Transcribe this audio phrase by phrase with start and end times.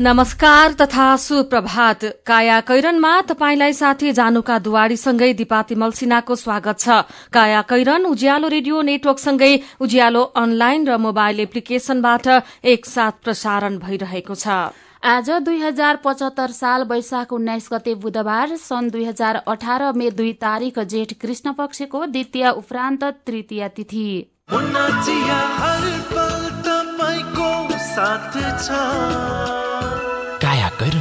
[0.00, 6.88] नमस्कार तथा सुप्रभात। काया कैरनमा तपाईंलाई साथी जानुका दुवारीसँगै दिपाती मल्सिनाको स्वागत छ।
[7.32, 12.28] काया कैरन उज्यालो रेडियो नेटवर्कसँगै उज्यालो अनलाइन र मोबाइल एप्लिकेशनबाट
[12.64, 14.72] एकसाथ प्रसारण भइरहेको छ।
[15.04, 20.32] आज दुई हजार पचहत्तर साल वैशाख उन्नाइस गते बुधबार सन् दुई हजार अठार मे दुई
[20.40, 24.08] तारीक जेठ कृष्ण पक्षको द्वितीय उपरान्त तृतीय तिथि।
[28.48, 29.69] काया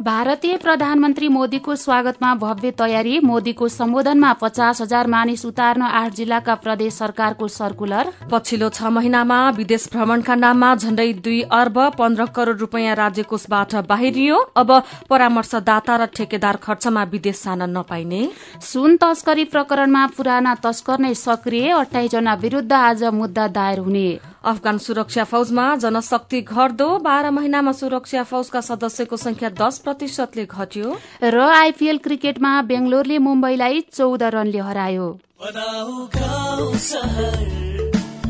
[0.00, 6.94] भारतीय प्रधानमन्त्री मोदीको स्वागतमा भव्य तयारी मोदीको सम्बोधनमा पचास हजार मानिस उतार्न आठ जिल्लाका प्रदेश
[6.94, 13.22] सरकारको सर्कुलर। पछिल्लो छ महिनामा विदेश भ्रमणका नाममा झण्डै दुई अर्ब पन्ध्र करोड़ रूपियाँ राज्य
[13.24, 14.72] कोषबाट बाहिरियो। अब
[15.10, 18.24] परामर्शदाता र ठेकेदार खर्चमा विदेश जान नपाइने।
[18.62, 24.08] सुन तस्करी प्रकरणमा पुराना तस्कर नै सक्रिय अठाइस जना विरूद्ध आज मुद्दा दायर हुने।
[24.44, 31.38] अफगान सुरक्षा फौजमा जनशक्ति घट्दो बाह्र महिनामा सुरक्षा फौजका सदस्यको संख्या दस प्रतिशतले घट्यो। र
[31.38, 35.08] आइपीएल क्रिकेटमा बेंगलोरले मुम्बईलाई चौध रनले हरायो।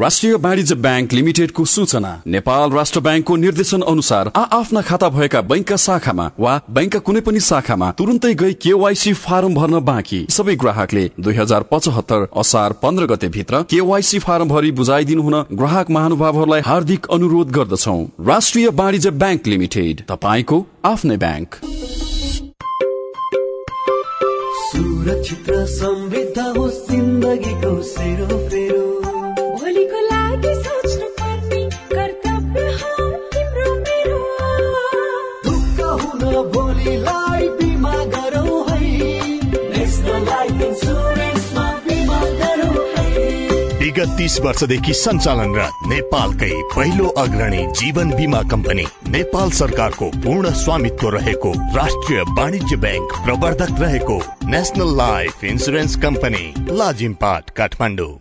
[0.00, 5.76] राष्ट्रिय वाणिज्य ब्याङ्क लिमिटेडको सूचना। नेपाल राष्ट्र ब्याङ्कको निर्देशन अनुसार आ आफ्ना खाता भएका बैंकका
[5.76, 11.34] शाखामा वा बैंकका कुनै पनि शाखामा तुरन्तै गई केवाईसी फारम भर्न बाँकी। सबै ग्राहकले दुई
[11.34, 17.50] हजार पचहत्तर असार पन्ध्र गते भित्र केवाईसी फारम भरि बुझाइदिनु हुन ग्राहक महानुभावहरूलाई हार्दिक अनुरोध
[17.50, 17.96] गर्दछौ।
[18.26, 21.54] राष्ट्रिय वाणिज्य ब्याङ्क लिमिटेड तपाईँको आफ्नै ब्याङ्क।
[24.66, 28.95] सुरक्षित समृद्ध होस् जिन्दगीको सेरोफेरो। भोलिको
[44.16, 52.22] तीस वर्षदेखि सञ्चालनरत नेपालकै पहिलो अग्रणी जीवन बिमा कम्पनी नेपाल सरकारको पूर्ण स्वामित्व रहेको राष्ट्रिय
[52.38, 58.14] वाणिज्य ब्याङ्क प्रवर्धक रहेको national life insurance company Lazimpat Kathmandu.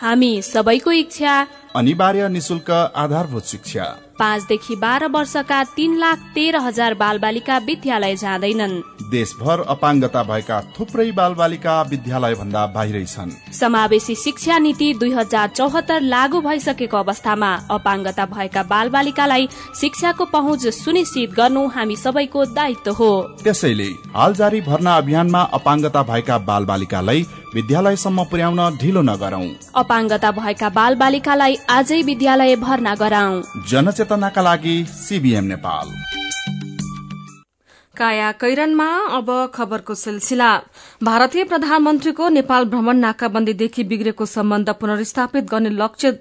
[0.00, 1.34] हामी सबैको इच्छा
[1.76, 3.84] अनिवार्य निशुल्क आधारभूत शिक्षा।
[4.18, 8.80] पाँचदेखि बाह्र वर्षका तीन लाख तेह्र हजार बालबालिका विद्यालय जाँदैनन्।
[9.10, 16.00] देशभर अपाङ्गता भएका थुप्रै बालबालिका विद्यालय भन्दा बाहिरै छन्। समावेशी शिक्षा नीति दुई हजार चौहत्तर
[16.02, 19.48] लागू भइसकेको अवस्थामा अपाङ्गता भएका बालबालिकालाई
[19.80, 23.10] शिक्षाको पहुँच सुनिश्चित गर्नु हामी सबैको दायित्व हो।
[23.42, 31.56] त्यसैले हाल जारी भर्ना अभियानमा अपाङ्गता भएका बालबालिकालाई विद्यालयसम्म पुर्याउन ढिलो नगरौं। अपाङ्गता भएका बालबालिकालाई
[31.70, 35.86] आजै विद्यालय भर्ना गराउँ। जनचेतनाका लागि सीबीएम नेपाल।
[37.96, 40.50] काया कैरनमा अब खबरको सिलसिला।
[41.02, 46.12] भारतीय प्रधानमन्त्रीको नेपाल भ्रमण नाकाबन्दीदेखि बिग्रेको सम्बन्ध पुनर्स्थापित गर्ने लक्ष्य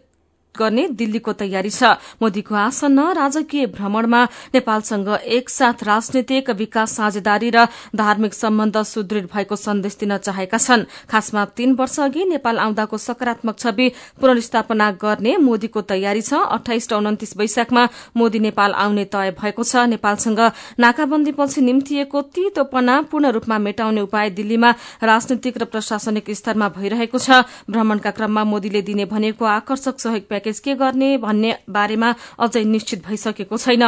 [0.57, 4.21] गर्ने दिल्लीको तयारी छ। मोदीको आसन्न राजकीय भ्रमणमा
[4.53, 7.65] नेपालसँग एकसाथ राजनीतिक विकास साझेदारी र
[7.95, 13.57] धार्मिक सम्बन्ध सुदृढ़ भएको सन्देश दिन चाहेका छन्। खासमा तीन वर्ष अघि नेपाल आउँदाको सकारात्मक
[13.59, 13.87] छवि
[14.21, 17.87] पुनर्स्थापना गर्ने मोदीको तयारी छ। अठाइस र उन्तिस वैशाखमा
[18.17, 20.39] मोदी नेपाल आउने तय भएको छ। नेपालसँग
[20.79, 24.69] नाकाबन्दीपछि निम्तिएको तीतोपना पूर्ण रूपमा मेटाउने उपाय दिल्लीमा
[25.03, 30.73] राजनीतिक र प्रशासनिक स्तरमा भइरहेको छ। भ्रमणका क्रममा मोदीले दिने भनेको आकर्षक सहयोग प्याकेज के
[30.75, 33.83] गर्ने भन्ने बारेमा अझै निश्चित भइसकेको छैन।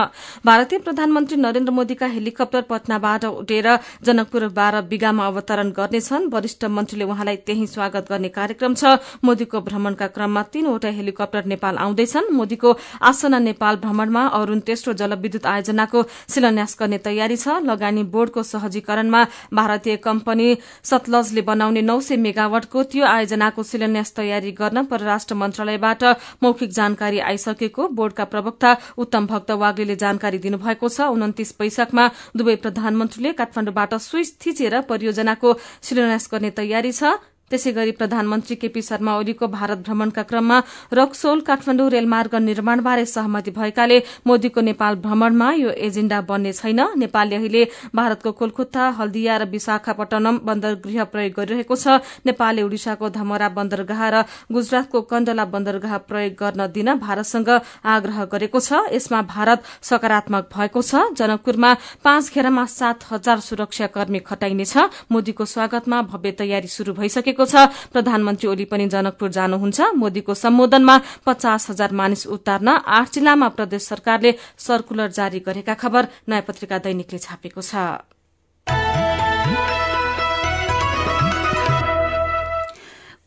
[0.45, 3.67] भारतीय प्रधानमन्त्री नरेन्द्र मोदीका हेलिकप्टर पटनाबाट उठेर
[4.05, 10.07] जनकपुर बाह्र बिगामा अवतरण गर्नेछन्। वरिष्ठ मन्त्रीले उहाँलाई त्यही स्वागत गर्ने कार्यक्रम छ। मोदीको भ्रमणका
[10.15, 12.69] क्रममा तीनवटा हेलिकप्टर नेपाल आउँदैछन्। मोदीको
[13.03, 19.21] आसना नेपाल भ्रमणमा अरूण तेस्रो जलविद्युत आयोजनाको शिलान्यास गर्ने तयारी छ। लगानी बोर्डको सहजीकरणमा
[19.53, 20.47] भारतीय कम्पनी
[20.83, 26.03] सतलजले बनाउने नौ सय मेगावटको त्यो आयोजनाको शिलान्यास तयारी गर्न परराष्ट्र मन्त्रालयबाट
[26.45, 33.31] मौखिक जानकारी आइसकेको बोर्डका प्रवक्ता उत्तम भक्त वाग्लेले जानकारी दिनुभएको छ। उन्तिस वैशाखमा दुवै प्रधानमन्त्रीले
[33.39, 35.53] काठमाण्डुबाट स्विच थिचेर परियोजनाको
[35.83, 37.15] शिलान्यास गर्ने तयारी छ।
[37.51, 40.57] त्यसै गरी प्रधानमन्त्री केपी शर्मा ओलीको भारत भ्रमणका क्रममा
[40.93, 47.61] रक्सोल काठमाडौँ रेलमार्ग निर्माणबारे सहमति भएकाले मोदीको नेपाल भ्रमणमा यो एजेण्डा बन्ने छैन। नेपालले अहिले
[47.93, 55.01] भारतको कोलकाता हल्दिया र विशाखापट्टनम बन्दरगृह प्रयोग गरिरहेको छ। नेपालले उड़िसाको धमरा बन्दरगाह र गुजरातको
[55.05, 57.49] कण्डला बन्दरगाह प्रयोग गर्न दिन भारतसँग
[57.85, 61.71] आग्रह गरेको छ। यसमा भारत सकारात्मक भएको छ। जनकपुरमा
[62.01, 64.73] पाँच घेरामा सात हजार सुरक्षाकर्मी खटाइनेछ।
[65.13, 70.95] मोदीको स्वागतमा भव्य तयारी शुरू भइसकेको छ। प्रधानमन्त्री ओली पनि जनकपुर जानुहुन्छ। मोदीको सम्बोधनमा
[71.27, 77.19] पचास हजार मानिस उतार्न आठ जिल्लामा प्रदेश सरकारले सर्कुलर जारी गरेका खबर नयाँ पत्रिका दैनिकले
[77.19, 78.14] छापेको छ।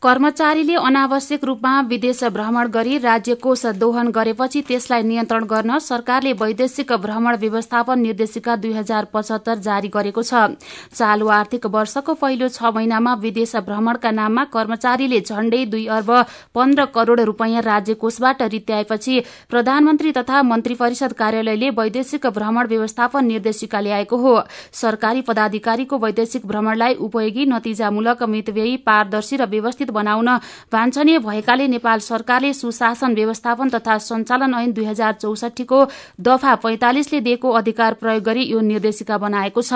[0.01, 6.93] कर्मचारीले अनावश्यक रूपमा विदेश भ्रमण गरी राज्य कोष दोहन गरेपछि त्यसलाई नियन्त्रण गर्न सरकारले वैदेशिक
[7.03, 10.55] भ्रमण व्यवस्थापन निर्देशिका दुई हजार पचहत्तर जारी गरेको छ।
[10.95, 16.11] चालू आर्थिक वर्षको पहिलो छ महिनामा विदेश भ्रमणका नाममा कर्मचारीले झण्डै दुई अर्ब
[16.55, 19.19] पन्ध्र करोड़ रूपियाँ राज्य कोषबाट रित्याएपछि
[19.49, 24.33] प्रधानमन्त्री तथा मन्त्री परिषद कार्यालयले वैदेशिक भ्रमण व्यवस्थापन निर्देशिका ल्याएको हो।
[24.75, 30.29] सरकारी पदाधिकारीको वैदेशिक भ्रमणलाई उपयोगी नतिजामूलक मितव्ययी पारदर्शी र व्यवस्थित बनाउन
[30.73, 35.79] वाञ्छनीय भएकाले नेपाल सरकारले सुशासन व्यवस्थापन तथा सञ्चालन ऐन दुई हजार चौसठीको
[36.19, 39.73] दफा पैंतालिसले दिएको अधिकार प्रयोग गरी यो निर्देशिका बनाएको छ।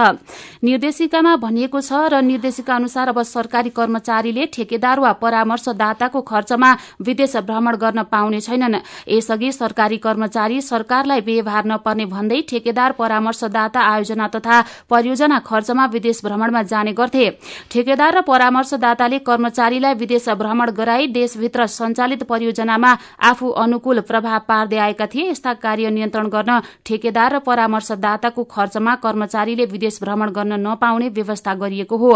[0.63, 6.71] निर्देशिकामा भनिएको छ र निर्देशिका अनुसार अब सरकारी कर्मचारीले ठेकेदार वा परामर्शदाताको खर्चमा
[7.01, 8.75] विदेश भ्रमण गर्न पाउने छैनन्।
[9.07, 16.61] यसअघि सरकारी कर्मचारी सरकारलाई व्यवहार नपर्ने भन्दै ठेकेदार परामर्शदाता आयोजना तथा परियोजना खर्चमा विदेश भ्रमणमा
[16.63, 17.29] जाने गर्थे।
[17.71, 22.91] ठेकेदार र परामर्शदाताले कर्मचारीलाई विदेश भ्रमण गराई देशभित्र सञ्चालित परियोजनामा
[23.23, 29.65] आफू अनुकूल प्रभाव पार्दै आएका थिए। यस्ता कार्य नियन्त्रण गर्न ठेकेदार र परामर्शदाताको खर्चमा कर्मचारीले
[29.67, 32.13] विदेश भ्रमण गर्न नपाउने व्यवस्था गरिएको हो।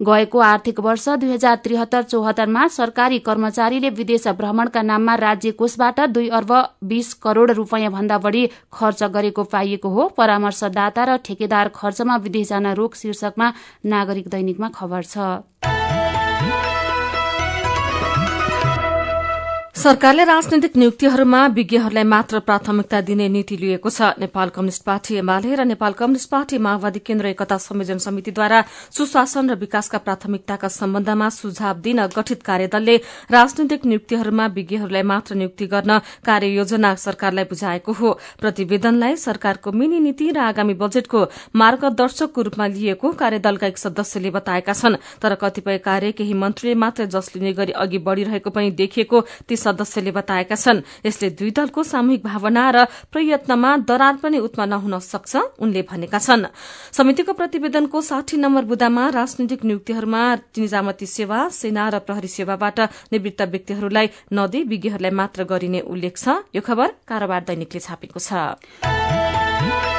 [0.00, 6.28] गएको आर्थिक वर्ष दुई हजार त्रिहत्तर चौहत्तरमा सरकारी कर्मचारीले विदेश भ्रमणका नाममा राज्य कोषबाट दुई
[6.30, 6.52] अर्ब
[6.84, 12.66] बीस करोड़ रूपियाँ भन्दा बढ़ी खर्च गरेको पाइएको हो। परामर्शदाता र ठेकेदार खर्चमा विदेश जान
[12.74, 13.52] रोक शीर्षकमा
[13.86, 15.77] नागरिक दैनिकमा खबर छ।
[19.78, 25.64] सरकारले राजनैतिक नियुक्तिहरूमा विज्ञहरूलाई मात्र प्राथमिकता दिने नीति लिएको छ। नेपाल कम्युनिष्ट पार्टी एमाले र
[25.64, 32.06] नेपाल कम्युनिष्ट पार्टी माओवादी केन्द्र एकता संयोजन समितिद्वारा सुशासन र विकासका प्राथमिकताका सम्बन्धमा सुझाव दिन
[32.08, 32.96] गठित कार्यदलले
[33.30, 40.38] राजनैतिक नियुक्तिहरूमा विज्ञहरूलाई मात्र नियुक्ति गर्न कार्ययोजना सरकारलाई बुझाएको हो। प्रतिवेदनलाई सरकारको मिनी नीति र
[40.48, 41.22] आगामी बजेटको
[41.54, 47.32] मार्गदर्शकको रूपमा लिएको कार्यदलका एक सदस्यले बताएका छन्। तर कतिपय कार्य केही मन्त्रीले मात्र जस
[47.36, 52.64] लिने गरी अघि बढ़िरहेको पनि देखिएको ती सदस्यले बताएका छन्। यसले दुई दलको सामूहिक भावना
[52.70, 52.76] र
[53.12, 56.48] प्रयत्नमा दरार पनि उत्पन्न हुन सक्छ उनले भनेका छन्।
[56.96, 60.22] समितिको प्रतिवेदनको साठी नम्बर बुदामा राजनैतिक नियुक्तिहरूमा
[60.56, 62.78] निजामती सेवा सेना र प्रहरी सेवाबाट
[63.12, 69.97] निवृत्त व्यक्तिहरूलाई नदी विज्ञहरूलाई मात्र गरिने उल्लेख छ। यो खबर कारोबार दैनिकले छापेको छ।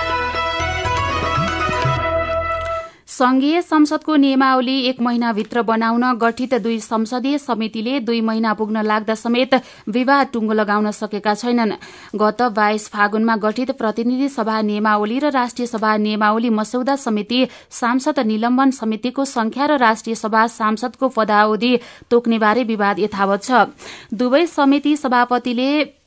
[3.19, 9.55] संघीय संसदको नियमावली एक महिनाभित्र बनाउन गठित दुई संसदीय समितिले दुई महिना पुग्न लाग्दा समेत
[9.87, 11.73] विवाद टुङ्गो लगाउन सकेका छैनन्।
[12.15, 18.71] गत बाइस फागुनमा गठित प्रतिनिधि सभा नियमावली र राष्ट्रिय सभा नियमावली मस्यौदा समिति सांसद निलम्बन
[18.71, 21.77] समितिको संख्या र राष्ट्रिय सभा सांसदको पदावधि
[22.09, 23.67] तोक्नेबारे विवाद यथावत छ।
[24.15, 25.98] दुवै समिति सभापतिले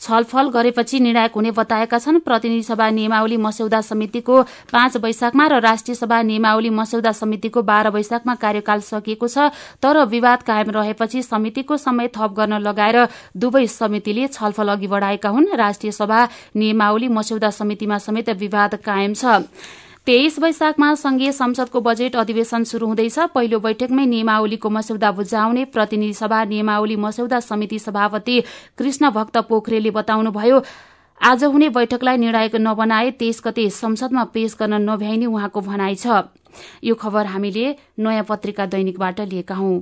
[0.00, 4.42] छलफल गरेपछि निर्णायक हुने बताएका छन्। प्रतिनिधि सभा नियमावली मस्यौदा समितिको
[4.72, 10.42] पाँच वैशाखमा र राष्ट्रिय सभा नियमावली मस्यौदा समितिको बाह्र वैशाखमा कार्यकाल सकिएको छ। तर विवाद
[10.42, 16.28] कायम रहेपछि समितिको समय थप गर्न लगाएर दुवै समितिले छलफल अघि बढ़ाएका हुन्। राष्ट्रिय सभा
[16.56, 19.44] नियमावली मस्यौदा समितिमा समेत विवाद कायम छ।
[20.06, 26.42] तेइस वैशाखमा संघीय संसदको बजेट अधिवेशन शुरू हुँदैछ। पहिलो बैठकमै नियमावलीको मस्यौदा बुझाउने प्रतिनिधि सभा
[26.44, 28.40] नियमावली मस्यौदा समिति सभापति
[28.78, 30.62] कृष्ण भक्त पोखरेलले बताउनुभयो
[31.20, 36.22] आज हुने बैठकलाई निर्णायक नबनाए तेइस गते संसदमा पेश गर्न नभ्याइने उहाँको भनाइ छ।
[36.84, 39.80] यो खबर हामीले नयाँ पत्रिका दैनिकबाट लिएका हौं।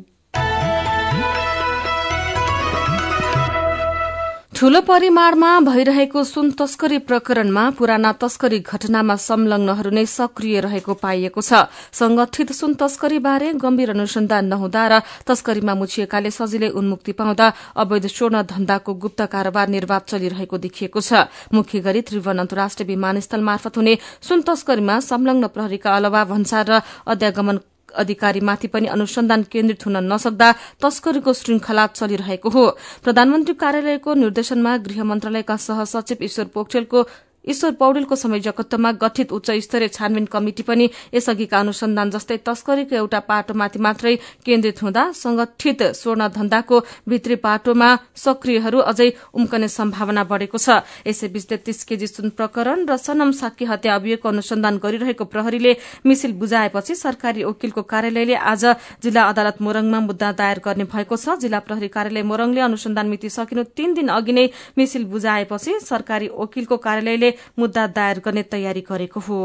[4.59, 11.71] ठूलो परिमाणमा भइरहेको सुन तस्करी प्रकरणमा पुराना तस्करी घटनामा संलग्नहरू नै सक्रिय रहेको पाइएको छ।
[11.95, 14.99] संगठित सुन तस्करी बारे गम्भीर अनुसन्धान नहुँदा र
[15.31, 17.47] तस्करीमा मुछिएकाले सजिलै उन्मुक्ति पाउँदा
[17.79, 23.79] अवैध स्वर्ण धन्दाको गुप्त कारोबार निर्वाध चलिरहेको देखिएको छ। मुख्य गरी त्रिभुवन अन्तर्राष्ट्रिय विमानस्थल मार्फत
[23.79, 30.49] हुने सुन तस्करीमा संलग्न प्रहरीका अलावा भन्सार र अध्यागमन अधिकारीमाथि पनि अनुसन्धान केन्द्रित हुन नसक्दा
[30.83, 32.67] तस्करीको श्रृंखला चलिरहेको हो।
[33.05, 37.03] प्रधानमन्त्री कार्यालयको निर्देशनमा गृह मन्त्रालयका सहसचिव ईश्वर पोखरेलको
[37.49, 43.79] ईश्वर पौडेलको संयोजकत्वमा गठित उच्च स्तरीय छानबिन कमिटी पनि यसअघिका अनुसन्धान जस्तै तस्करीको एउटा पाटोमाथि
[43.79, 44.15] मात्रै
[44.47, 51.85] केन्द्रित हुँदा संगठित स्वर्ण धन्दाको भित्री पाटोमा सक्रियहरू अझै उम्कने सम्भावना बढ़ेको छ। यसैबीच तेत्तीस
[51.85, 55.73] केजी सुन प्रकरण र सनम साक्य हत्या अभियोगको अनुसन्धान गरिरहेको प्रहरीले
[56.05, 58.65] मिसिल बुझाएपछि सरकारी वकिलको कार्यालयले आज
[59.03, 63.63] जिल्ला अदालत मोरङमा मुद्दा दायर गर्ने भएको छ। जिल्ला प्रहरी कार्यालय मोरङले अनुसन्धान मिति सकिनु
[63.73, 64.47] तीन दिन अघि नै
[64.79, 69.41] मिसिल बुझाएपछि सरकारी वकिलको कार्यालयले मुद्दा दायर गर्ने तयारी गरेको हो।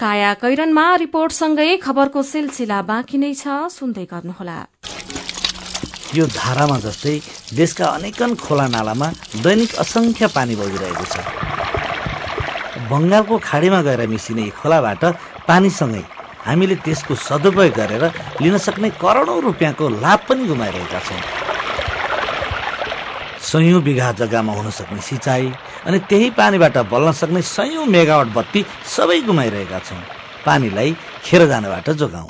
[0.00, 4.58] काया कैरनमा रिपोर्टसँगै खबरको सिलसिला बाँकी नै छ सुन्दै गर्नुहोला।
[6.14, 7.14] यो धारामा जस्तै
[7.56, 9.08] देशका अनेकन खोला नालामा
[9.44, 11.16] दैनिक असंख्य पानी बगिरहेको छ।
[12.90, 15.02] बङ्गालको खाडीमा गएर मिसिने खोलाबाट
[15.48, 16.04] पानीसँगै
[16.46, 18.04] हामीले त्यसको सदुपयोग गरेर
[18.42, 21.20] लिन सक्ने करोडौँ रुपियाँको लाभ पनि गुमाइरहेका छौँ।
[23.56, 25.44] सयौँ बिघा जग्गामा हुन सक्ने सिँचाइ
[25.88, 30.00] अनि त्यही पानीबाट बल्न सक्ने सयौँ मेगावट बत्ती सबै गुमाइरहेका छौँ।
[30.46, 30.90] पानीलाई
[31.24, 32.28] खेर जानबाट जोगाउँ।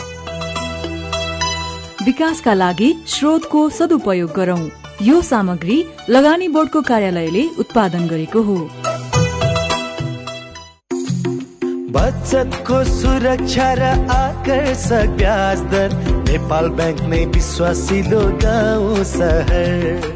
[2.07, 4.63] विकासका लागि स्रोतको सदुपयोग गरौं।
[5.03, 5.79] यो सामग्री
[6.09, 8.59] लगानी बोर्डको कार्यालयले उत्पादन गरेको हो।
[11.97, 13.83] बचतको सुरक्षा र
[14.15, 15.99] आकर्षक ब्याज दर
[16.31, 20.16] नेपाल ब्याङ्क नै विश्वासिलो गाउँ सहर।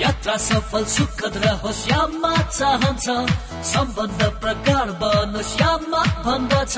[0.00, 3.06] यात्रा सफल सुखद रहोस् यामा चाहन्छ
[3.70, 6.74] सम्बन्ध प्रगाढ बनोस् यामा भन्दछ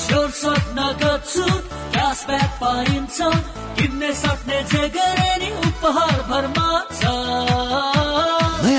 [0.00, 1.62] स्योर सर्ट नगद छुट
[2.60, 3.18] पाइन्छ
[3.78, 7.53] किन्ने सक्ने जे गरे उपहार भरमा छ।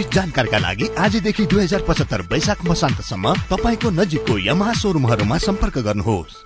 [0.00, 6.36] विस्तृत जानकारीका लागि आजदेखि दुई हजार पचहत्तर वैशाख मसान्तसम्म तपाईँको नजिकको यमहा सोरुमहरूमा सम्पर्क गर्नुहोस्।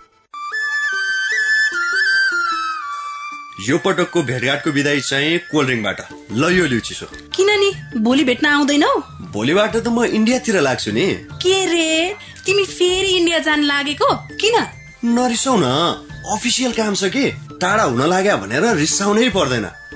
[3.69, 5.99] यो पटकको भेटघाटको विदाई चाहिँ कोल्ड ड्रिङ्कबाट
[6.35, 7.71] ल यो लिउ चिसो किन नि
[8.03, 8.93] भोलि भेट्न आउँदैनौ?
[9.31, 11.07] भोलिबाट त म इन्डियातिर लाग्छु नि।
[11.39, 12.19] के रे?
[12.43, 14.11] तिमी फेरि इन्डिया जान लागेको?
[14.35, 14.57] किन?
[15.15, 15.67] नरिसाउ न
[16.35, 17.31] अफिसियल काम छ कि?
[17.63, 19.67] टाढा हुन लाग्यो भनेर रिसाउनै पर्दैन।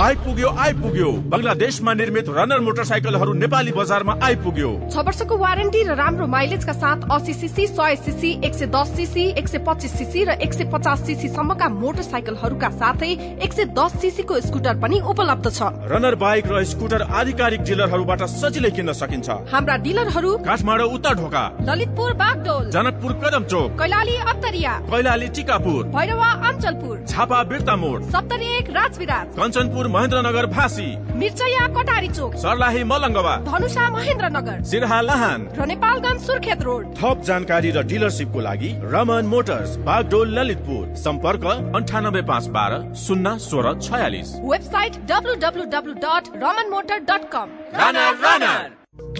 [0.00, 6.72] आइपुग्यो आइपुग्यो। बङ्गलादेशमा निर्मित रनर मोटरसाइकलहरू नेपाली बजारमा आइपुग्यो। छ वर्षको वारेन्टी र राम्रो माइलेजका
[6.74, 10.52] साथ अस्सी सिसी सय सिसी एक सय दस सिसी एक सय पच्चिस सिसी र एक
[10.54, 13.10] सय पचास सिसी सम्मका मोटरसाइकलहरूका साथै
[13.44, 18.70] एक सय दस सिसीको स्कुटर पनि उपलब्ध छ। रनर बाइक र स्कुटर आधिकारिक डिलरहरूबाट सजिलै
[18.70, 25.28] किन्न सकिन्छ। हाम्रा डिलरहरू काठमाडौँ उत्तर ढोका। ललितपुर बागडोल। जनकपुर कदम चोक। कैलाली अत्तरिया कैलाली
[25.36, 30.88] टिकापुर। भैरवा अञ्चलपुर। झापा बिर्ता मोड सप्तरी एक राजविराज। कञ्चनपुर महेन्द्रनगर फाँसी।
[31.20, 37.70] मिर्चया कटारी चोक। सर्लाही मलङ्गवा। धनुषा महेन्द्रनगर। सिरहा लाहान। र नेपालगञ्ज सुर्खेत रोड। थप जानकारी
[37.70, 41.44] र डिलरसिपको लागि रमन मोटर्स बागडोल ललितपुर। सम्पर्क
[41.76, 42.72] अन्ठानब्बे पाँच बाह्र
[43.04, 47.48] शून्य सोह्र छयालिस। Website W W W dot Raman motor dot com.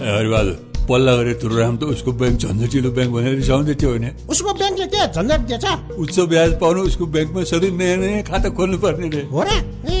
[0.01, 0.57] Haribahadur
[0.89, 5.01] पल्ला गरेर तुरुराम त उसको ब्याङ्क झन्झटिलो ब्याङ्क भनेर रिसाउँदै थियो भने उसको ब्याङ्कले के
[5.07, 5.65] झन्झट दिएछ।
[6.03, 9.49] उच्च ब्याज पाउनु उसको ब्याङ्कमा सधैँ नयाँ नयाँ खाता खोल्नु पर्ने रे। हो र?
[9.87, 10.00] ए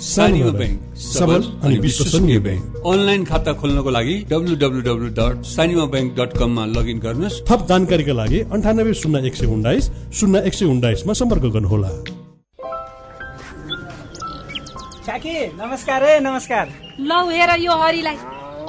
[0.00, 5.84] सानिमा ब्याङ्क सबल अनि विश्वसनीय ब्याङ्क अनलाइन खाता खोल्नको लागि W W W dot Sanima
[5.84, 10.54] bank dot कममा लगइन गर्नुहोस्। थप जानकारीका लागि अन्ठानब्बे शून्य एक सय उन्नाइस शून्य एक
[10.54, 11.88] सय उन्नाइसमा सम्पर्क गर्नुहोला।
[15.06, 16.68] काकी नमस्कार है नमस्कार।
[17.00, 18.16] लौ हेर यो हरिलाई।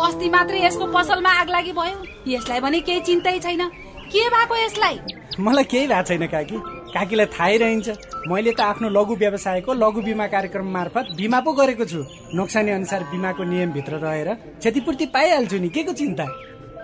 [0.08, 3.68] अस्ति मात्रै यसको पसलमा आग लागि भयो। यसलाई भने केही चिन्तै छैन।
[4.12, 5.00] के भएको यसलाई?
[5.40, 7.88] मलाई केही भएको छैन काकी। काकीलाई थाहै रहन्छ।
[8.28, 12.02] मैले त आफ्नो लघु व्यवसायको लघु बिमा कार्यक्रम मार्फत बिमा पो गरेको छु।
[12.34, 14.30] नोक्सानी अनुसार बिमाको नियमभित्र रहेर
[14.64, 16.26] क्षतिपूर्ति पाइहाल्छु नि। के को चिन्ता?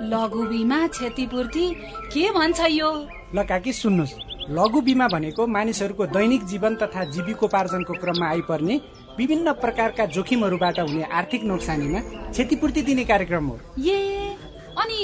[0.04, 1.66] लघु बिमा क्षतिपूर्ति?
[2.12, 2.90] के भन्छ यो?
[3.36, 4.14] ल काकी सुन्नुहोस्।
[4.52, 8.76] लघु बिमा भनेको मानिसहरूको दैनिक जीवन तथा जीविकोपार्जनको क्रममा आइपर्ने
[9.18, 12.00] विभिन्न प्रकारका जोखिमहरूबाट हुने आर्थिक नोक्सानीमा
[12.32, 14.36] क्षतिपूर्ति दिने कार्यक्रम हो। ए
[14.82, 15.00] अनि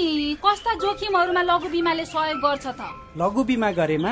[0.46, 2.82] कस्ता जोखिमहरूमा लघु बिमाले सहयोग गर्छ त?
[3.18, 4.12] लघु बिमा गरेमा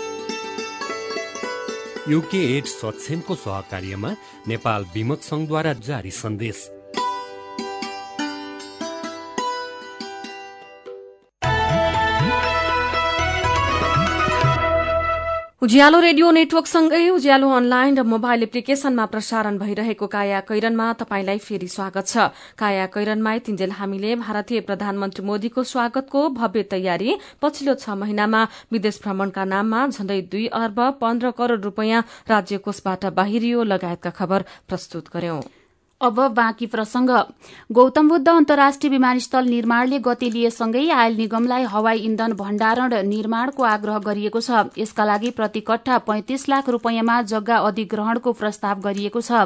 [2.09, 4.15] युके एड सक्षमको सहकार्यमा
[4.47, 6.69] नेपाल विमक संघद्वारा जारी सन्देश।
[15.61, 22.07] उज्यालो रेडियो नेटवर्कसँगै उज्यालो अनलाइन र मोबाइल एप्लिकेशनमा प्रसारण भइरहेको काया कैरनमा तपाईंलाई फेरि स्वागत
[22.07, 28.41] छ। काया कैरनमा तिन्जेल हामीले भारतीय प्रधानमन्त्री मोदीको स्वागतको भव्य तयारी पछिल्लो छ महिनामा
[28.73, 35.13] विदेश भ्रमणका नाममा झण्डै दुई अर्ब पन्ध्र करोड़ रूपियाँ राज्य कोषबाट बाहिरियो लगायतका खबर प्रस्तुत
[35.13, 35.41] गर्यौं।
[36.01, 37.09] अब बाँकी प्रसंग।
[37.71, 44.39] गौतम बुद्ध अन्तर्राष्ट्रिय विमानस्थल निर्माणले गति लिएसँगै आयल निगमलाई हवाई इन्धन भण्डारण निर्माणको आग्रह गरिएको
[44.41, 49.45] छ। यसका लागि प्रति कट्ठा पैंतिस लाख रूपियाँमा जग्गा अधिग्रहणको प्रस्ताव गरिएको छ।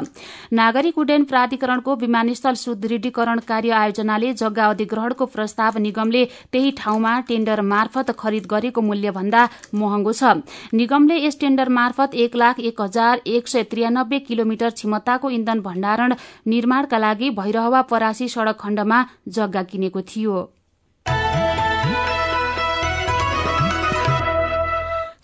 [0.52, 8.14] नागरिक उड्डयन प्राधिकरणको विमानस्थल सुदृढीकरण कार्य आयोजनाले जग्गा अधिग्रहणको प्रस्ताव निगमले त्यही ठाउँमा टेण्डर मार्फत
[8.18, 10.40] खरिद गरेको मूल्य भन्दा महँगो छ।
[10.72, 16.14] निगमले यस टेण्डर मार्फत एक लाख एक हजार एक सय त्रियानब्बे किलोमिटर क्षमताको इन्धन भण्डारण
[16.46, 20.36] निर्माणका लागि भैरहवा परासी सड़क खण्डमा जग्गा किनेको थियो।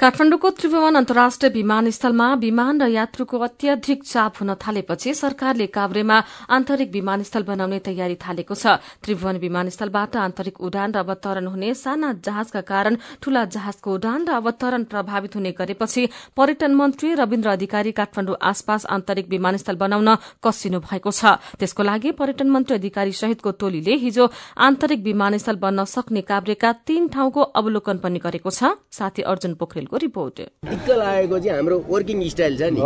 [0.02, 6.16] काठमाडौँको त्रिभुवन अन्तर्राष्ट्रिय विमानस्थलमा विमान र यात्रुको अत्याधिक चाप हुन थालेपछि सरकारले काभ्रेमा
[6.50, 12.60] आन्तरिक विमानस्थल बनाउने तयारी थालेको छ। त्रिभुवन विमानस्थलबाट आन्तरिक उडान र अवतरण हुने साना जहाजका
[12.66, 16.02] कारण ठूला जहाजको उडान र अवतरण प्रभावित हुने गरेपछि
[16.34, 20.10] पर्यटन मन्त्री रविन्द्र अधिकारी काठमाडौँ आसपास आन्तरिक विमानस्थल बनाउन
[20.42, 24.26] कसिनु भएको छ। त्यसको लागि पर्यटन मन्त्री अधिकारी सहितको टोलीले हिजो
[24.66, 29.98] आन्तरिक विमानस्थल बन्न सक्ने काभ्रेका तीन ठाउँको अवलोकन पनि गरेको छ। साथी अर्जुन पोखरेल को
[29.98, 32.80] रिपोर्ट दिक्क लागेको चाहिँ हाम्रो वर्किङ स्टाइल छ नि।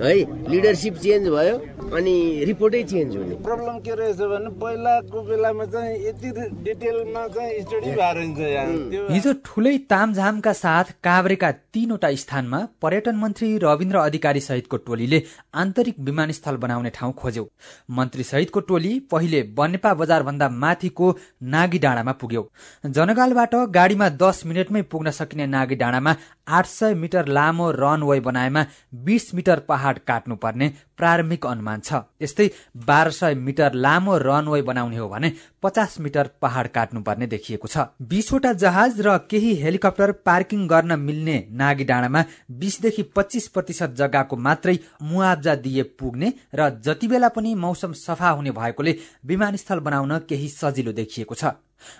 [0.00, 0.14] है।
[0.52, 1.56] लिडरसिप चेन्ज भयो
[1.96, 6.30] अनि रिपोर्टै चेन्ज हुने। प्रब्लम के रहेछ भने पहिलाको बेलामा चाहिँ यति
[6.64, 13.96] डिटेलमा चाहिँ स्टडी भएर यहाँ। हिजो ठुलै तामझामका साथ काभ्रेका तीनवटा स्थानमा पर्यटन मन्त्री रविन्द्र
[13.98, 15.22] अधिकारी सहितको टोलीले
[15.54, 17.48] आन्तरिक विमानस्थल बनाउने ठाउँ खोज्यो।
[17.90, 21.10] मन्त्री सहितको टोली पहिले बनेपा बजार भन्दा माथिको
[21.56, 22.48] नागी डाँडामा पुग्यो।
[22.84, 26.16] जनगालबाट गाडीमा दस मिनटमै पुग्न सकिने नागी डाँडामा
[26.48, 28.64] आठ सय मिटर लामो रनवे बनाएमा
[29.04, 32.48] बीस मिटर पहाड काट्नुपर्ने प्रारम्भिक अनुमान छ। यस्तै
[32.86, 38.52] बाह्र सय मिटर लामो रनवे बनाउने हो भने पचास मिटर पहाड काट्नुपर्ने देखिएको छ। बीसवटा
[38.54, 42.24] जहाज र केही हेलिकप्टर पार्किङ गर्न मिल्ने नागी डाँडामा
[42.60, 48.50] बीसदेखि पच्चिस प्रतिशत जग्गाको मात्रै मुआब्जा दिए पुग्ने र जति बेला पनि मौसम सफा हुने
[48.52, 51.56] भएकोले विमानस्थल बनाउन केही सजिलो देखिएको छ।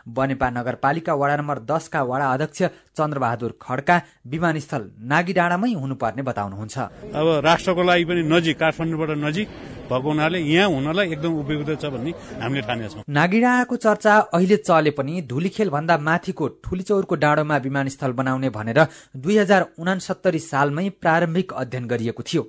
[0.09, 2.63] बनेपा नगरपालिका वडा नम्बर दसका वडा अध्यक्ष
[2.99, 6.77] चन्द्रबहादुर खड्का विमानस्थल नागी डाँडामै हुनुपर्ने बताउनुहुन्छ।
[7.15, 9.49] अब राष्ट्रको लागि पनि नजिक काठमाडौँबाट नजिक
[9.85, 15.21] भएको हुनाले यहाँ हुनलाई एकदम उपयुक्त छ भन्ने हामीले ठानेछौँ नागिडाँडाको चर्चा अहिले चले पनि
[15.29, 18.81] धुलीखेल भन्दा माथिको ठुलीचौरको डाँडोमा विमानस्थल बनाउने भनेर
[19.17, 22.43] दुई हजार उनासत्तरी सालमै प्रारम्भिक अध्ययन गरिएको थियो।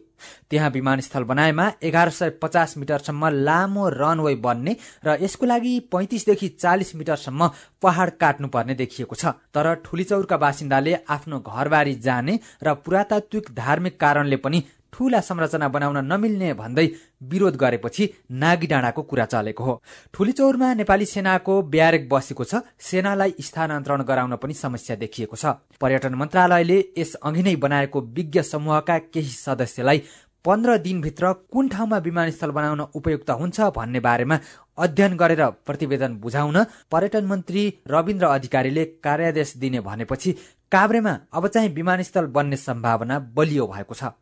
[0.49, 6.95] त्यहाँ विमानस्थल बनाएमा एघार सय पचास मिटरसम्म लामो रनवे बन्ने र यसको लागि पैंतिसदेखि चालिस
[6.95, 7.49] मिटरसम्म
[7.81, 14.63] पहाड़ काट्नुपर्ने देखिएको छ। तर ठुलीचौरका बासिन्दाले आफ्नो घरबारी जाने र पुरातात्विक धार्मिक कारणले पनि
[14.95, 16.87] ठूला संरचना बनाउन नमिल्ने भन्दै
[17.29, 19.81] विरोध गरेपछि नागी डाँडाको कुरा चलेको हो।
[20.13, 26.79] ठुलीचौरमा नेपाली सेनाको ब्यारेक बसेको छ सेनालाई स्थानान्तरण गराउन पनि समस्या देखिएको छ। पर्यटन मन्त्रालयले
[26.97, 30.03] यस अघि नै बनाएको विज्ञ समूहका केही सदस्यलाई
[30.45, 34.39] पन्ध्र दिनभित्र कुन ठाउँमा विमानस्थल बनाउन उपयुक्त हुन्छ भन्ने बारेमा
[34.77, 40.31] अध्ययन गरेर प्रतिवेदन बुझाउन पर्यटन मन्त्री रविन्द्र अधिकारीले कार्यादेश दिने भनेपछि
[40.71, 44.13] काभ्रेमा अब चाहिँ विमानस्थल बन्ने सम्भावना बलियो भएको छ।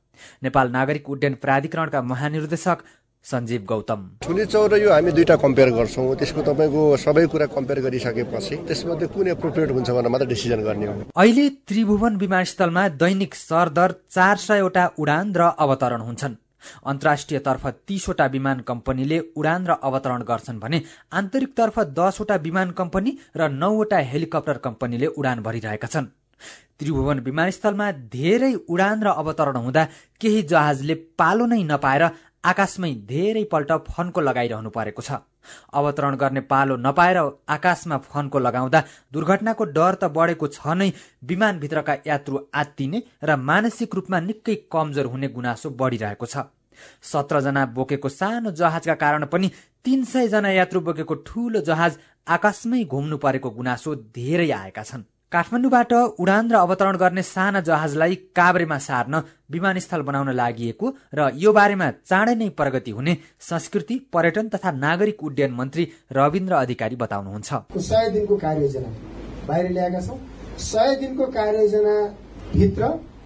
[0.43, 2.77] नेपाल नागरिक उड्डयन प्राधिकरणका महानिर्देशक
[3.25, 4.01] सञ्जीव गौतम।
[4.51, 9.71] चौर यो हामी दुईटा कम्पेयर गर्छौँ। त्यसको तपाईँको सबै कुरा कम्पेयर गरिसकेपछि त्यसमध्ये कुन एप्रोप्रिएट
[9.71, 15.41] हुन्छ भनेर मात्र डिसिजन गर्ने हो। अहिले त्रिभुवन विमानस्थलमा दैनिक सरदर चार सयवटा उडान र
[15.55, 16.35] अवतरण हुन्छन्।
[16.85, 20.81] अन्तर्राष्ट्रिय तर्फ तीसवटा विमान कम्पनीले उडान र अवतरण गर्छन् भने
[21.13, 26.07] आन्तरिक तर्फ दसवटा विमान कम्पनी र नौवटा हेलिकप्टर कम्पनीले उडान भरिरहेका छन्।
[26.79, 29.83] त्रिभुवन विमानस्थलमा धेरै उडान र अवतरण हुँदा
[30.21, 32.03] केही जहाजले पालो नै नपाएर
[32.51, 35.19] आकाशमै धेरै पल्ट फन्को लगाइरहनु परेको छ।
[35.73, 37.17] अवतरण गर्ने पालो नपाएर
[37.55, 38.79] आकाशमा फन्को लगाउँदा
[39.13, 40.89] दुर्घटनाको डर त बढेको छ नै
[41.23, 46.35] विमानभित्रका यात्रु आत्तिने र मानसिक रूपमा निकै कमजोर हुने गुनासो बढ़िरहेको छ।
[47.03, 49.47] सत्रजना बोकेको सानो जहाजका कारण पनि
[49.85, 55.03] तीन सय जना यात्रु बोकेको ठूलो जहाज आकाशमै घुम्नु परेको गुनासो धेरै आएका छन्।
[55.33, 60.69] काठमाडौँबाट उडान र अवतरण गर्ने साना जहाजलाई काभ्रेमा सार्न विमानस्थल बनाउन लागि
[61.17, 66.95] र यो बारेमा चाँडै नै प्रगति हुने संस्कृति पर्यटन तथा नागरिक उड्डयन मन्त्री रविन्द्र अधिकारी
[66.95, 67.49] बताउनुहुन्छ।
[67.81, 68.89] सय दिनको कार्ययोजना
[69.47, 70.19] बाहिर ल्याएका छौँ।
[70.61, 71.95] सय दिनको कार्ययोजना
[72.53, 72.83] भित्र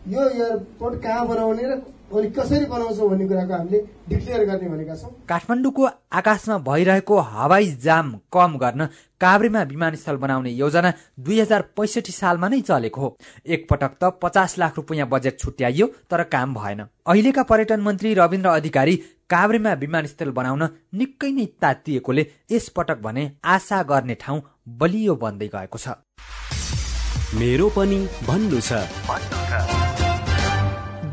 [0.07, 5.09] यो एयरपोर्ट कहाँ बनाउने र अनि कसरी बनाउँछौ भन्ने कुराको हामीले डिक्लेयर गर्ने भनेका छौँ।
[5.29, 8.85] काठमाडौँको आकाशमा भइरहेको हवाई जाम कम गर्न
[9.21, 13.09] काभ्रेमा विमानस्थल बनाउने योजना दुई हजार पैसठी सालमा नै चलेको हो।
[13.45, 18.95] एकपटक त पचास लाख रुपियाँ बजेट छुट्याइयो तर काम भएन। अहिलेका पर्यटन मन्त्री रविन्द्र अधिकारी
[19.29, 20.63] काभ्रेमा विमानस्थल बनाउन
[20.95, 24.41] निकै नै तातिएकोले यसपटक भने आशा गर्ने ठाउँ
[24.79, 25.99] बलियो बन्दै गएको छ।
[27.35, 29.86] मेरो पनि भन्नु छ।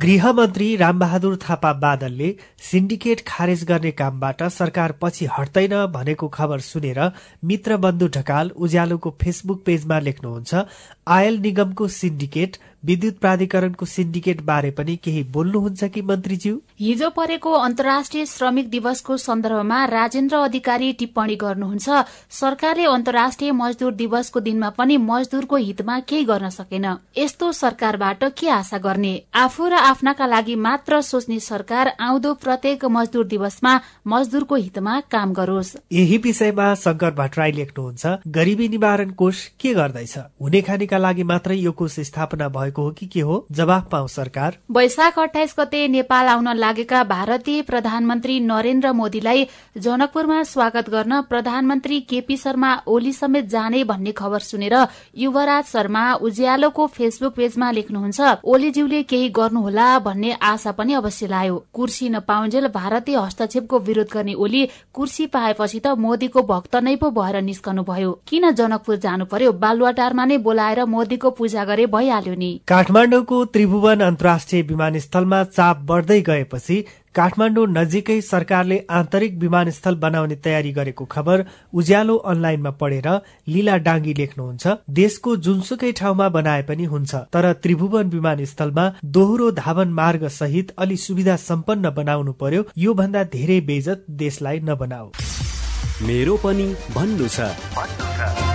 [0.02, 2.28] गृहमन्त्री रामबहादुर थापा बादलले
[2.70, 7.00] सिन्डिकेट खारेज गर्ने कामबाट सरकार पछि हट्दैन भनेको खबर सुनेर
[7.44, 10.64] मित्र बन्धु ढकाल उज्यालोको फेसबुक पेजमा लेख्नुहुन्छ
[11.09, 16.57] आयल निगमको सिन्डिकेट विद्युत प्राधिकरणको सिन्डिकेट बारे पनि केही बोल्नुहुन्छ कि मन्त्रीज्यू?
[16.81, 24.68] हिजो परेको अन्तर्राष्ट्रिय श्रमिक दिवसको सन्दर्भमा राजेन्द्र अधिकारी टिप्पणी गर्नुहुन्छ सरकारले अन्तर्राष्ट्रिय मजदूर दिवसको दिनमा
[24.70, 26.85] पनि मजदूरको हितमा केही गर्न सकेन।
[27.18, 29.14] यस्तो सरकारबाट के आशा गर्ने?
[29.35, 33.73] आफू र आफ्नाका लागि मात्र सोच्ने सरकार आउँदो प्रत्येक मजदूर दिवसमा
[34.07, 40.14] मजदूरको हितमा काम गरोस्। यही विषयमा शंकर भट्टराई लेख्नुहुन्छ गरिबी निवारण कोष के गर्दैछ?
[40.42, 42.90] हुने खानेका लागि मात्रै यो कोष स्थापना भएको भएको हो?
[42.90, 43.46] कि के हो?
[43.52, 49.46] जवाफ पाऊ सरकार। वैशाख अठाइस गते नेपाल आउन लागेका भारतीय प्रधानमन्त्री नरेन्द्र मोदीलाई
[49.78, 54.76] जनकपुरमा स्वागत गर्न प्रधानमन्त्री केपी शर्मा ओली समेत जाने भन्ने खबर सुनेर
[55.16, 62.08] युवराज शर्मा उज्यालोको फेसबुक पेजमा लेख्नुहुन्छ ओलीज्यूले केही गर्नुहोला भन्ने आशा पनि अवश्य लायो। कुर्सी
[62.08, 67.82] नपाउन्जेल भारतीय हस्तक्षेपको विरोध गर्ने ओली कुर्सी पाएपछि त मोदीको भक्त नै पो भएर निस्कनु
[67.84, 69.52] भयो किन जनकपुर जानु पर्यो?
[69.54, 76.77] बालुवाटारमा नै बोलाएर मोदीको पूजा गरे भइहाल्यो नि। काठमाडौँको त्रिभुवन अन्तर्राष्ट्रिय विमानस्थलमा चाप बढ्दै गएपछि
[77.14, 81.44] काठमाडौँ नजिकै सरकारले आन्तरिक विमानस्थल बनाउने तयारी गरेको खबर
[81.81, 83.09] उज्यालो अनलाइनमा पढेर
[83.48, 90.27] लीला डाङ्गी लेख्नुहुन्छ। देशको जुनसुकै ठाउँमा बनाए पनि हुन्छ तर त्रिभुवन विमानस्थलमा दोहोरो धावन मार्ग
[90.40, 95.11] सहित अलि सुविधा सम्पन्न बनाउनु पर्यो। यो भन्दा धेरै बेजत देशलाई नबनाऊ।
[96.09, 98.53] मेरो पनि भन्नु छ।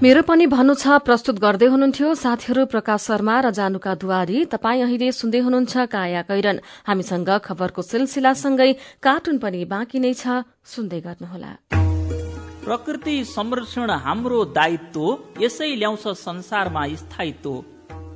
[0.00, 5.08] मेरो पनि भन्नु छ प्रस्तुत गर्दै हुनुहुन्थ्यो साथीहरू प्रकाश शर्मा र जानुका दुवारी तपाईँ अहिले
[5.12, 8.70] सुन्दै हुनुहुन्छ काया कैरन। हामीसँग खबरको सिलसिलासँगै
[9.04, 11.52] कार्टुन पनि बाँकी नै छ सुन्दै गर्नुहोला।
[12.64, 15.04] प्रकृति संरक्षण हाम्रो दायित्व
[15.44, 17.52] यसै ल्याउँछ संसारमा स्थायित्व।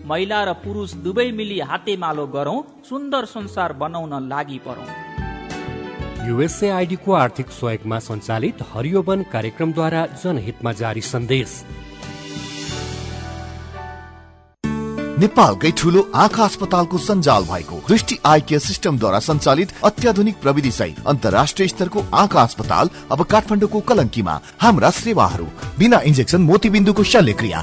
[0.09, 4.89] महिला र पुरुष दुवै मिली हातेमालो गरौं सुन्दर संसार बनाउन लागि परौं।
[6.25, 11.65] युएसएआईडीको आर्थिक सहयोगमा सञ्चालित हरियो वन कार्यक्रमद्वारा जनहितमा जारी सन्देश।
[15.19, 21.69] नेपालकै ठुलो आँखा अस्पतालको सञ्जाल भएको दृष्टि आई केयर सिस्टमद्वारा सञ्चालित अत्याधुनिक प्रविधि सहित अन्तर्राष्ट्रिय
[21.69, 25.47] स्तरको आँखा अस्पताल अब काठमाडौँको कलङ्कीमा हाम्रा सेवाहरू।
[25.79, 27.63] बिना इन्जेक्सन मोतीबिन्दुको शल्यक्रिया।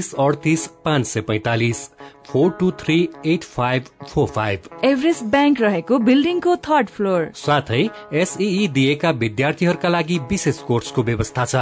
[0.00, 1.88] अडतिस पाँच सय पैतालिस
[2.26, 8.68] four two three eight five four five. Everest bank रहेको बिल्डिङको थर्ड फ्लोर। साथै एसई
[8.68, 11.54] दिएका विद्यार्थीहरूका लागि विशेष कोर्सको व्यवस्था छ।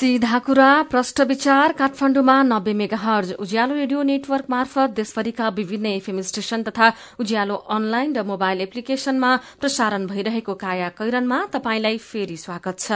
[0.00, 6.20] सीधा कुरा प्रष्ट विचार काठमाडौँमा नब्बे mega hertz Ujyaalo radio network मार्फत देशभरिका विभिन्न एफएम
[6.24, 6.88] स्टेशन तथा
[7.20, 12.92] उज्यालो अनलाइन र मोबाइल एप्लिकेशनमा प्रसारण भइरहेको काया कैरनमा तपाईंलाई फेरि स्वागत छ।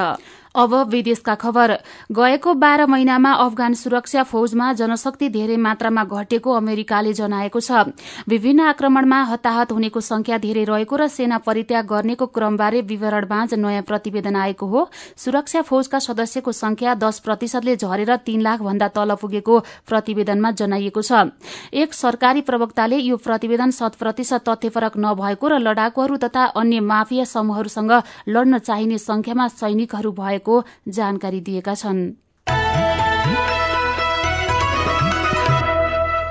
[0.54, 1.72] अब विदेशका खबर।
[2.12, 7.90] गएको बाह्र महिनामा अफगान सुरक्षा फौजमा जनशक्ति धेरै मात्रामा घटेको अमेरिकाले जनाएको छ।
[8.28, 14.36] विभिन्न आक्रमणमा हताहत हुनेको संख्या धेरै रहेको र सेना परित्याग गर्नेको क्रमबारे विवरणबाँझ नयाँ प्रतिवेदन
[14.36, 20.50] आएको हो। सुरक्षा फौजका सदस्यको संख्या दश प्रतिशतले झरेर तीन लाख भन्दा तल पुगेको प्रतिवेदनमा
[20.52, 21.34] जनाइएको छ।
[21.74, 27.92] एक सरकारी प्रवक्ताले यो प्रतिवेदन शत प्रतिशत तथ्यपरक नभएको र लडाकुहरू तथा अन्य माफिया समूहहरूसँग
[28.28, 30.42] लड्न चाहिने संख्यामा सैनिकहरू भएको
[30.88, 32.23] जानकारी दिएका छन्।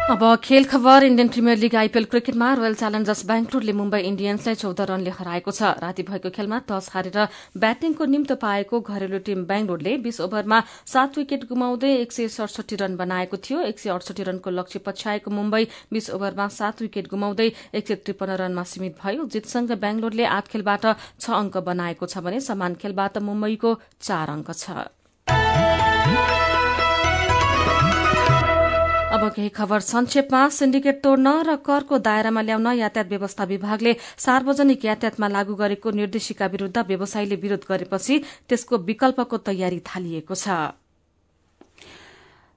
[0.03, 5.09] अब खेल खबर इण्डियन प्रिमियर लीग आइपीएल क्रिकेटमा रोयल च्यालेन्जर्स बेंगलुरूले मुम्बई इण्डियन्सलाई चौध रनले
[5.09, 10.59] हराएको छ। राति भएको खेलमा टस हारेर ब्याटिङको निम्तो पाएको घरेलु टीम बेंगलुरूले बीस ओभरमा
[10.85, 15.31] सात विकेट गुमाउँदै एक सय सडसठी रन बनाएको थियो। एक सय अडसठी रनको लक्ष्य पछ्याएको
[15.31, 20.51] मुम्बई बीस ओभरमा सात विकेट गुमाउँदै एक सय त्रिपन्न रनमा सीमित भयो। जितसँग बेंगलोरले आठ
[20.51, 20.85] खेलबाट
[21.19, 24.83] छ अंक बनाएको छ भने समान खेलबाट मुम्बईको चार अंक छ।
[29.13, 35.27] अब केही खबर संक्षेपमा। सिन्डिकेट तोड्न र करको दायरामा ल्याउन यातायात व्यवस्था विभागले सार्वजनिक यातायातमा
[35.29, 38.17] लागू गरेको निर्देशिका विरूद्ध व्यवसायीले विरोध गरेपछि
[38.49, 40.49] त्यसको विकल्पको तयारी थालिएको छ।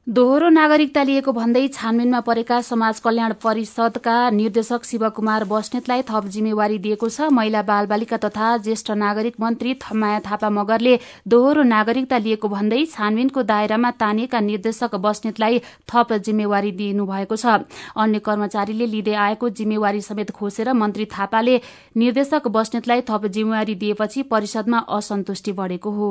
[0.06, 7.08] दोहोरो नागरिकता लिएको भन्दै छानबिनमा परेका समाज कल्याण परिषदका निर्देशक शिवकुमार बस्नेतलाई थप जिम्मेवारी दिएको
[7.08, 10.94] छ। महिला बाल बालिका तथा ज्येष्ठ नागरिक मन्त्री थमाया थापा मगरले
[11.26, 15.58] दोहोरो नागरिकता लिएको भन्दै छानबिनको दायरामा तानिएका निर्देशक बस्नेतलाई
[15.90, 17.66] थप जिम्मेवारी दिनुभएको छ।
[17.98, 21.58] अन्य कर्मचारीले लिँदै आएको जिम्मेवारी समेत खोसेर मन्त्री थापाले
[21.96, 26.08] निर्देशक बस्नेतलाई थप जिम्मेवारी दिएपछि परिषदमा असन्तुष्टि बढ़ेको हो।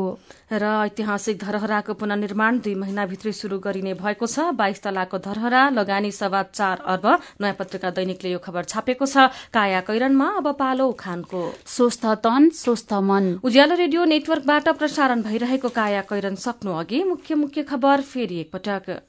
[0.52, 6.42] र ऐतिहासिक धरहराको पुननिर्माण दुई महिनाभित्रै शुरू गरिने भएको छ। बाइस तलाको धरहरा लगानी सभा
[6.50, 7.06] चार अर्ब।
[7.42, 12.94] नयाँ पत्रिका दैनिकले यो खबर छापेको छ। काया कैरनमा अब पालो उखानको स्वस्थ तन स्वस्थ
[13.06, 19.06] मन। उज्यालो रेडियो नेटवर्कबाट प्रसारण भइरहेको काया कैरन सक्नु अघि। मुख्य मुख्य खबर फेरि एकपटक।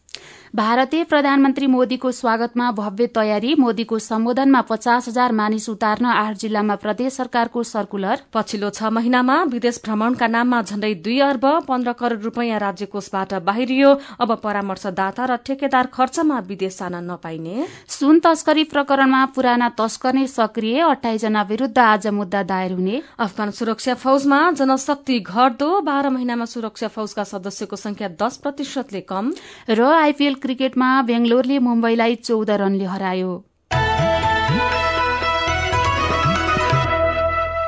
[0.57, 7.12] भारतीय प्रधानमन्त्री मोदीको स्वागतमा भव्य तयारी मोदीको सम्बोधनमा पचास हजार मानिस उतार्न आठ जिल्लामा प्रदेश
[7.12, 12.87] सरकारको सर्कुलर। पछिल्लो छ महिनामा विदेश भ्रमणका नाममा झण्डै दुई अर्ब पन्ध्र करोड़ रूपियाँ राज्य
[12.87, 20.14] कोषबाट बाहिरियो। अब परामर्शदाता र ठेकेदार खर्चमा विदेश जान नपाइने। सुन तस्करी प्रकरणमा पुराना तस्कर
[20.14, 26.16] नै सक्रिय अठाइस जना विरूद्ध आज मुद्दा दायर हुने। अफगान सुरक्षा फौजमा जनशक्ति घट्दो बाह्र
[26.16, 29.33] महिनामा सुरक्षा फौजका सदस्यको संख्या दस प्रतिशतले कम।
[29.69, 33.45] र आइपीएल क्रिकेटमा बेंगलोरले मुम्बईलाई चौध रनले हरायो।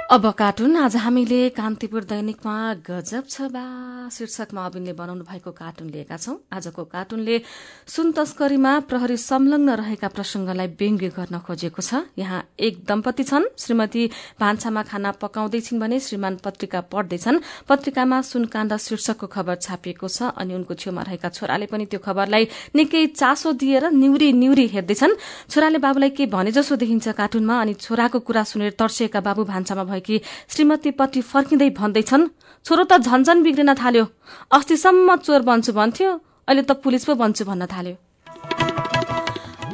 [0.09, 6.17] अब कार्टुन आज हामीले कान्तिपुर दैनिकमा गजब छ बा। शीर्षकमा अविनले बनाउनु भएको कार्टुन लिएका
[6.17, 7.41] छौं। आजको कार्टुनले
[7.87, 14.07] सुन तस्करीमा प्रहरी संलग्न रहेका प्रसंगलाई व्यङ्ग्य गर्न खोजेको छ। यहाँ एक दम्पति छन्। श्रीमती
[14.41, 20.73] भान्सामा खाना पकाउँदैछिन् भने श्रीमान पत्रिका पढ्दैछन्। पत्रिकामा सुनकाण्ड शीर्षकको खबर छापिएको छ अनि उनको
[20.73, 22.49] छेउमा रहेका छोराले पनि त्यो खबरलाई
[22.81, 25.19] निकै चासो दिएर निउरी निउरी हेर्दैछन्।
[25.53, 30.21] छोराले बाबुलाई के भने जसो देखिन्छ कार्टुनमा अनि छोराको कुरा सुनेर तर्सिएका बाबु भान्सामा भएकी
[30.49, 32.29] श्रीमती पति फर्किँदै भन्दैछन्
[32.67, 34.05] छोरो त झन्झन बिग्रिन थाल्यो।
[34.55, 36.11] अस्तिसम्म चोर बन्छु भन्थ्यो
[36.49, 38.08] अहिले त पुलिस पो बन्छु भन्न थाल्यो।